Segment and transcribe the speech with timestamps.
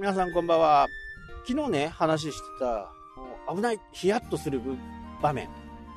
[0.00, 0.88] 皆さんこんばんは。
[1.46, 2.90] 昨日ね、話してた、
[3.54, 4.58] 危ない、ヒヤッとする
[5.20, 5.50] 場面、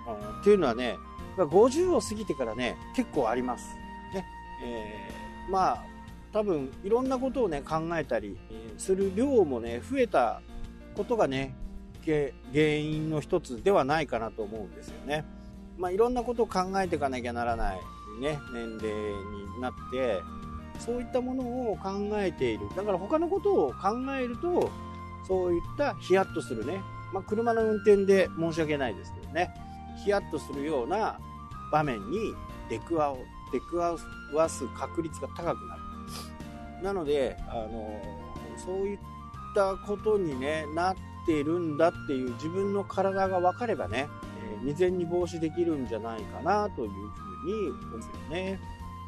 [0.05, 0.97] うん、っていうのはね、
[1.37, 3.65] 50を過ぎてからね、結構あります。
[4.13, 4.25] ね。
[4.61, 5.85] えー、まあ、
[6.33, 8.37] 多分、いろんなことをね、考えたり
[8.77, 10.41] する量もね、増えた
[10.97, 11.55] ことがね、
[12.05, 15.23] 原因の一つではないかなと思うんですよね。
[15.77, 17.77] まあ、いろんなことを考えていかなきゃならない、
[18.19, 18.93] ね、年齢
[19.55, 20.19] になって、
[20.79, 22.67] そういったものを考えている。
[22.75, 24.69] だから他のことを考えると、
[25.27, 26.81] そういったヒヤッとするね、
[27.13, 29.53] まあ、車の運転で申し訳ないですけどね、
[30.03, 31.19] ヒヤッとするような
[31.71, 32.33] 場面に
[32.69, 33.15] 出くわ
[33.51, 33.97] 出くわ
[34.49, 35.81] す確率が高くなる。
[36.83, 38.01] なので、あの
[38.57, 38.99] そういっ
[39.55, 40.95] たことに、ね、なっ
[41.25, 44.09] ているんだっていう自分の体が分かればね、
[44.51, 48.59] えー、未然に防止できるんじゃないかなというふうに思うんですよね。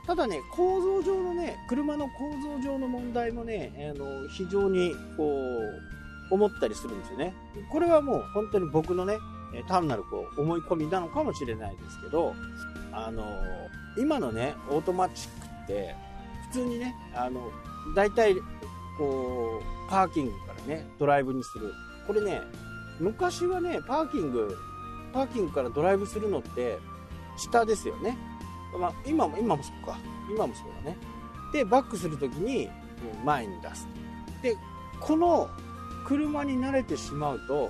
[0.08, 7.34] ただね、構造上のね、車の構造上の問題もね、あの非常にこう、思ったりするんですよね。
[7.72, 9.18] これはもう本当に僕のね、
[9.68, 12.34] 単なるこう思い込みなのかもしれないですけど、
[12.92, 13.24] あの
[13.98, 15.96] 今のね、オートマチックって、
[16.52, 17.52] 普通にね、あの、
[17.96, 18.36] 大体、
[18.98, 21.74] こう、パーキングからね、ドライブにする。
[22.06, 22.42] これね、
[23.00, 24.56] 昔はね、パーキング、
[25.14, 26.78] パーキングからドライブするのって、
[27.38, 28.18] 下ですよね。
[28.78, 29.98] まあ、今も、今もそうか。
[30.30, 30.98] 今もそうだね。
[31.54, 32.70] で、バックするときに
[33.24, 33.88] 前に出す。
[34.42, 34.56] で、
[35.00, 35.50] この
[36.06, 37.70] 車に慣れてしまうと、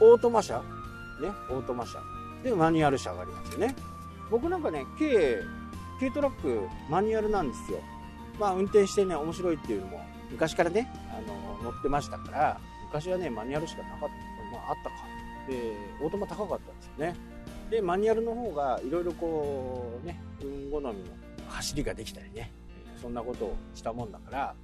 [0.00, 2.00] オートマ車、ね、オートマ車。
[2.42, 3.74] で、マニュアル車がありますよね。
[4.30, 5.44] 僕なんかね、軽、
[6.00, 7.78] 軽トラックマニュアルなんですよ。
[8.38, 11.20] まあ、運転してね、面白いっていうのも、昔からね、あ
[11.62, 14.06] の、乗ってましたから、昔はね、マニュアルしかなかった、
[14.58, 14.96] まあ、あったか。
[15.48, 17.14] で、オートマ高かったんですよね。
[17.72, 20.92] で、マニュアルの方が、いろいろこう、ね、運好みの
[21.48, 22.52] 走りができたりね、
[23.00, 24.54] そんなことをしたもんだから、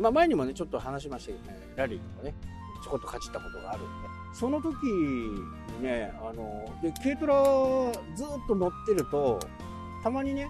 [0.00, 2.34] まあ前にもね、ちょっと話しましたけどね、ラリーとかね、
[2.82, 3.88] ちょこっと勝ちったことがあるんで、
[4.32, 5.38] その時に
[5.82, 7.42] ね、あの、で、軽トラ
[8.16, 9.38] ずっと乗ってると、
[10.02, 10.48] たまにね、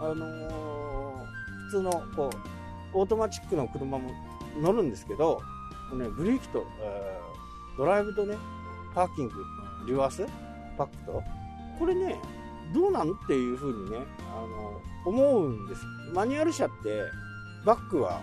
[0.00, 0.24] あの、
[1.66, 2.30] 普通の、こ
[2.94, 4.08] う、オートマチックの車も
[4.56, 5.42] 乗るんですけど、
[5.94, 8.36] ね、ブレーキと、えー、ドライブとね、
[8.94, 9.44] パーキング、
[9.84, 10.24] リバース
[10.78, 11.22] バックと、
[11.78, 12.18] これね、
[12.72, 13.98] どうなんっていう風にね、
[14.30, 15.82] あの、思うんです。
[16.14, 17.02] マニュアル車って、
[17.66, 18.22] バックは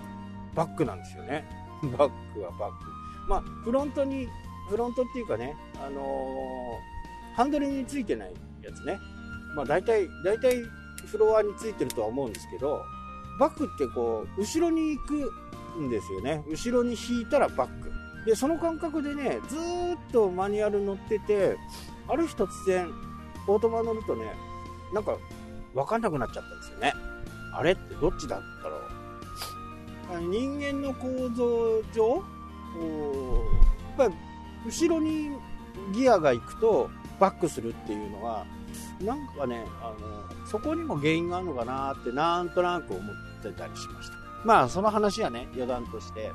[0.56, 1.46] バックなんですよね。
[1.98, 2.86] バックはバック。
[3.28, 4.28] まあ、フロントに、
[4.70, 5.56] フロントっていうかね、
[5.86, 6.02] あの、
[7.36, 8.98] ハンドルについてないやつね。
[9.56, 10.64] まあ、大体、大体
[11.06, 12.82] フロアについてるとは思うんですけど、
[13.40, 15.32] バックってこう、後ろに行く
[15.80, 16.44] んですよね。
[16.48, 17.92] 後ろに引いたらバック。
[18.26, 19.60] で、その感覚でね、ずっ
[20.12, 21.58] とマニュアル乗ってて、
[22.08, 22.92] ある日突然、
[23.48, 24.34] オートマ乗るとね、
[24.94, 25.18] なんか、
[25.74, 26.94] わかんなくなっちゃったんですよね。
[27.54, 30.22] あれってどっちだったろう？
[30.30, 32.22] 人間の構造上、や
[33.94, 34.14] っぱり
[34.66, 35.32] 後ろに
[35.94, 36.90] ギアが行くと
[37.20, 38.46] バックするっていうのは、
[39.02, 44.16] なんかね、あの、そこにも原因があるのかなってなんとなく思ってたりしました。
[44.46, 46.32] まあ、その話はね、余談として、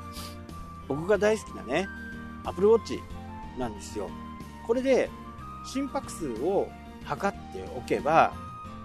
[0.87, 1.87] 僕が大好きなね、
[2.43, 2.99] Apple Watch
[3.57, 4.09] なんですよ。
[4.67, 5.09] これで
[5.65, 6.69] 心拍数を
[7.05, 8.33] 測っておけば、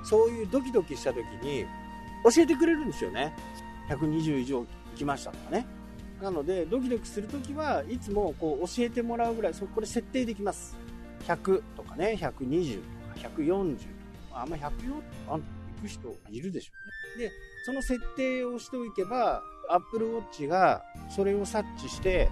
[0.03, 1.65] そういうドキドキした時に
[2.25, 3.35] 教えてくれるんですよね。
[3.89, 4.67] 120以上
[4.97, 5.67] 来ましたとかね。
[6.21, 10.77] なので、ドキドキするときはいつもこう教えてもらうぐらい、そこれ設定できます。
[11.27, 12.77] 100とかね、120
[13.15, 13.85] とか140と
[14.33, 14.69] か、あんま104
[15.29, 15.41] あ行
[15.83, 16.73] く人いるでしょ
[17.17, 17.29] うね。
[17.29, 17.33] で、
[17.67, 22.29] その設定をしておけば、Apple Watch がそれを察知して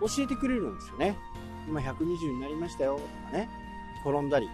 [0.00, 1.16] 教えてくれるんですよね。
[1.68, 3.48] 今120になりましたよとかね。
[4.04, 4.48] 転んだり。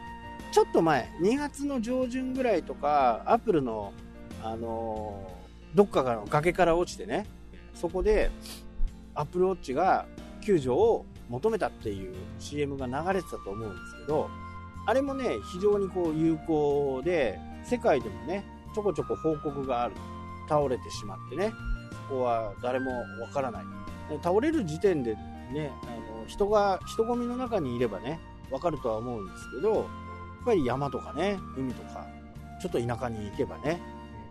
[0.52, 3.92] ちょっと前、2月の上旬ぐらいとか、Apple の、
[4.42, 7.26] あのー、どっかからの崖から落ちてね、
[7.74, 8.30] そこで、
[9.14, 10.06] アップルウォッチが
[10.40, 14.30] 救助を求めたっていう CM が流れてたと思うんですけど、
[14.86, 18.44] あれもね、非常にこう有効で、世界でもね、
[18.74, 19.94] ちょこちょこ報告がある。
[20.48, 21.52] 倒れてしまってね、
[22.08, 23.64] そこは誰もわからない。
[24.22, 25.16] 倒れる時点で
[25.52, 25.86] ね、あ
[26.20, 28.20] の人が、人混みの中にいればね、
[28.50, 29.84] わかるとは思うんですけど、やっ
[30.44, 32.06] ぱり山とかね、海とか、
[32.60, 33.80] ちょっと田舎に行けばね、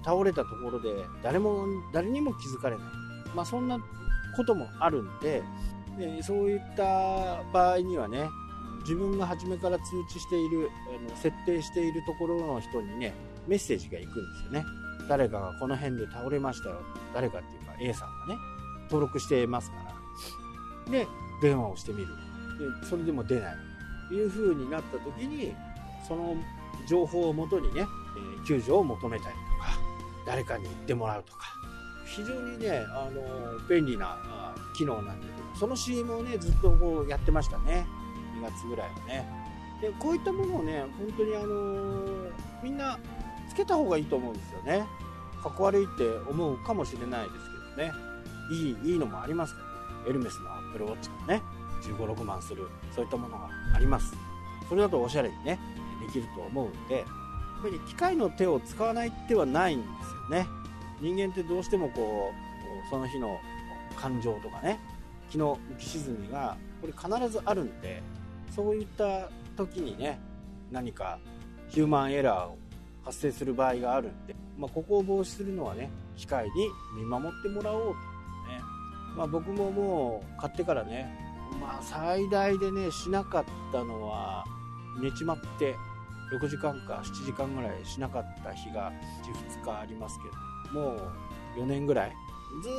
[0.03, 2.87] 倒れたところで誰も、誰にも気づかれない。
[3.35, 3.77] まあそんな
[4.35, 5.43] こともあるんで、
[5.97, 8.29] でそういった場合にはね、
[8.81, 10.69] 自分が初めから通知している、
[11.07, 13.13] あの設定しているところの人にね、
[13.47, 14.65] メッセージが行くんですよね。
[15.07, 16.77] 誰かがこの辺で倒れましたよ。
[17.13, 18.39] 誰かっていうか A さんがね、
[18.85, 20.91] 登録してますから。
[20.91, 21.07] で、
[21.41, 22.07] 電話をしてみる。
[22.81, 23.55] で、それでも出ない。
[24.13, 25.53] いう風になった時に、
[26.07, 26.35] その
[26.87, 29.79] 情報をもとにね、え救助を求めたりとか、
[30.25, 31.39] 誰かに行ってもらうとか、
[32.05, 35.27] 非常にね、あの便利な機能なんで、
[35.59, 37.87] その CM をね、ずっとこうやってましたね。
[38.37, 39.27] 2月ぐらいはね。
[39.81, 42.29] で、こういったものをね、本当にあの
[42.63, 42.99] みんな
[43.49, 44.85] つけた方がいいと思うんですよね。
[45.41, 47.33] かっこ悪いって思うかもしれないです
[47.77, 47.93] けどね。
[48.51, 49.75] いい、いいのもありますから、ね
[50.07, 51.41] エルメスのアップルウォッチがね、
[51.93, 54.15] 15、6万する、そういったものがあります。
[54.67, 55.59] それだとおしゃれにね、
[56.05, 57.05] できると思うんで、やっ
[57.63, 60.47] ぱり機械の手を使わない手はないんですよね。
[61.01, 63.39] 人間ってどうしてもこう、その日の
[63.95, 64.79] 感情とかね、
[65.29, 68.01] 気の浮き沈みが、これ必ずあるんで、
[68.55, 70.19] そういった時にね、
[70.71, 71.19] 何か
[71.69, 72.57] ヒューマンエラーを
[73.03, 76.51] 発生する場合があるんで、まあ、ここを防止するのはね、機械に
[76.97, 77.95] 見守ってもらおうとね。
[79.15, 81.24] まあ、僕ももう買ってからね、
[81.59, 84.45] まあ最大でね、しなかったのは、
[85.01, 85.75] 寝ちまって
[86.31, 88.91] 6時間か7時間ぐらいしなかった日が
[89.23, 92.13] 1、2日ありますけど、もう4年ぐらい、
[92.63, 92.73] ずー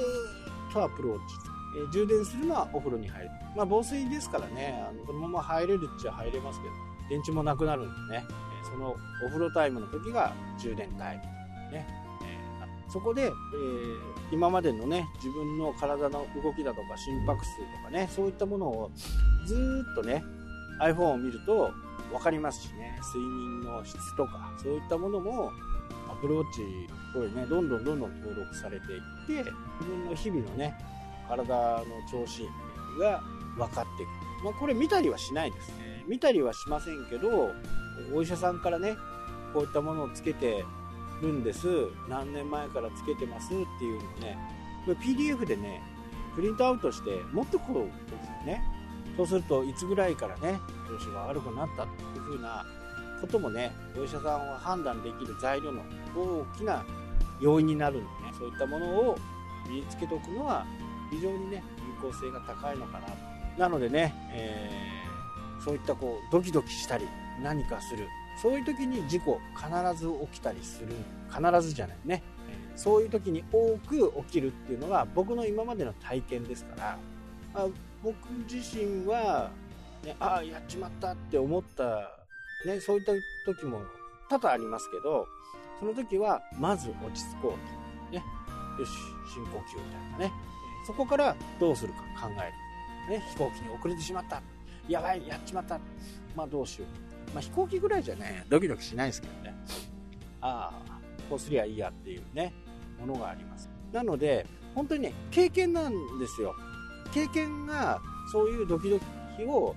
[0.71, 1.57] っとアプローチ。
[1.77, 3.31] えー、充電するのはお風呂に入る。
[3.55, 6.73] まあ防水ですからね、あのこのまま入れるっちゃ入れますけど、
[7.11, 8.25] 電池もなくなるんでね
[8.63, 11.23] え、そのお風呂タイムの時が充電タイム。
[11.73, 12.06] ね。
[12.97, 14.01] そこで、えー、
[14.33, 18.91] 今までのね、自分の体の動きだとか心拍数とかね、そういったものを
[19.45, 20.25] ずっとね、
[20.81, 21.73] iPhone を見ると
[22.11, 25.53] 分かりますしね、睡眠の質とか、そういったものも、
[26.11, 26.63] アプローチ、
[27.13, 29.51] これね、どんどんどんどん登録されていって、
[29.81, 30.75] 自分の日々のね、
[31.29, 32.49] 体の調子
[32.99, 33.23] が
[33.59, 34.09] 分かっていく。
[34.43, 36.03] まあ、これ見たりはしないですね。
[36.09, 37.51] 見たりはしませんけど、
[38.15, 38.97] お医者さんからね、
[39.53, 40.65] こういったものをつけて
[41.23, 41.67] るんです。
[42.09, 43.49] 何年前からつけてますっ
[43.79, 44.39] ていうのをね、
[44.85, 45.83] これ PDF でね、
[46.35, 48.63] プリントアウトして持ってこうですよね。
[49.17, 52.65] そうすると、いつぐらいからね、調子が悪くなったっていう風な
[53.21, 55.83] こともね、お医者さんは判断できる材料の
[56.15, 56.85] 大きな
[57.41, 58.09] 要因になるんでね、
[58.39, 59.19] そういったものを
[59.69, 60.67] 身につけておくのは
[61.11, 61.63] 非常にね、
[62.03, 63.13] 有効性が高いのかなと。
[63.59, 67.07] なのでね、えー、そういったこう、ドキドキしたり、
[67.43, 68.07] 何かする。
[68.41, 69.69] そういう時に事故必
[70.01, 70.89] ず起きたりする。
[71.31, 72.23] 必ずじゃないね。
[72.75, 76.99] そういう時に多く起きるっていうのが僕の今までの体験ですから、
[77.55, 77.67] あ
[78.03, 78.17] 僕
[78.51, 79.51] 自身は、
[80.05, 82.11] ね、ああ、やっちまったって思った、
[82.67, 83.13] ね、そういった
[83.47, 83.81] 時も
[84.29, 85.27] 多々ありますけど、
[85.81, 87.51] その時はまず落ち着こう
[88.11, 88.13] と。
[88.13, 88.23] ね、
[88.79, 88.91] よし、
[89.33, 90.33] 深呼吸みたいなね。
[90.87, 93.19] そこからどうするか考える。
[93.19, 94.43] ね、飛行機に遅れてしまった。
[94.89, 95.81] やばい、やっちまった。
[96.37, 97.16] まあどうしよう。
[97.35, 99.55] まあ飛行機ぐらいじゃね、ドキドキしないですけどね。
[100.41, 102.53] ああ、こうすりゃいいやっていうね、
[102.99, 103.69] ものがあります。
[103.93, 106.55] なので、本当にね、経験なんですよ。
[107.13, 108.01] 経験が
[108.33, 108.99] そういうドキド
[109.37, 109.75] キを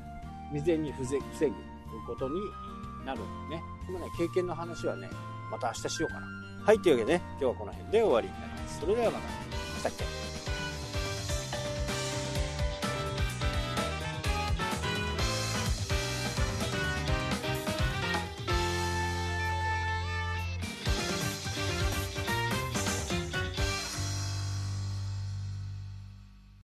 [0.52, 1.24] 未然に防ぐ
[2.06, 2.36] ことに
[3.06, 3.64] なるんでね。
[3.88, 5.10] このね、経験の話はね、
[5.52, 6.28] また明日しようかな。
[6.64, 8.80] はい、というわけでね、今日はこの辺で終わりになります。
[8.80, 9.50] それではまた。
[9.80, 10.19] したっけ